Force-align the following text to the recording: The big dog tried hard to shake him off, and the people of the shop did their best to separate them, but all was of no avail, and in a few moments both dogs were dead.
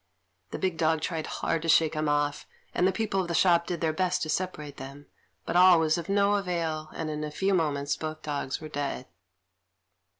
The 0.49 0.57
big 0.57 0.77
dog 0.77 1.01
tried 1.01 1.27
hard 1.27 1.61
to 1.61 1.69
shake 1.69 1.93
him 1.93 2.09
off, 2.09 2.47
and 2.73 2.87
the 2.87 2.91
people 2.91 3.21
of 3.21 3.27
the 3.27 3.35
shop 3.35 3.67
did 3.67 3.81
their 3.81 3.93
best 3.93 4.23
to 4.23 4.29
separate 4.29 4.77
them, 4.77 5.05
but 5.45 5.55
all 5.55 5.79
was 5.79 5.95
of 5.95 6.09
no 6.09 6.33
avail, 6.37 6.89
and 6.95 7.07
in 7.11 7.23
a 7.23 7.29
few 7.29 7.53
moments 7.53 7.95
both 7.97 8.23
dogs 8.23 8.59
were 8.59 8.67
dead. 8.67 9.05